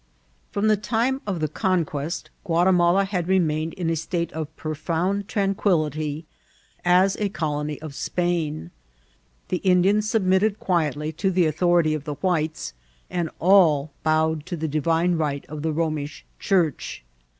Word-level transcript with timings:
From 0.51 0.67
the 0.67 0.77
time 0.77 1.21
of 1.27 1.41
the 1.41 1.47
conquest 1.47 2.31
Guatimala 2.43 3.05
had 3.05 3.27
re 3.27 3.37
mained 3.39 3.75
in 3.75 3.87
a 3.91 3.95
state 3.95 4.31
of 4.33 4.55
profound 4.57 5.27
tranquillity 5.27 6.25
as 6.83 7.15
a 7.17 7.29
colony 7.29 7.79
of 7.83 7.93
Spain. 7.93 8.71
The 9.49 9.57
Indians 9.57 10.09
submitted 10.09 10.57
quietly 10.59 11.11
to 11.11 11.29
the 11.29 11.47
author 11.47 11.81
ity 11.81 11.93
of 11.93 12.05
the 12.05 12.15
whites, 12.15 12.73
and 13.11 13.29
all 13.37 13.91
bowed 14.03 14.47
to 14.47 14.57
the 14.57 14.67
divine 14.67 15.17
right 15.17 15.45
of 15.45 15.61
the 15.61 15.71
Romish 15.71 16.25
Church. 16.39 17.03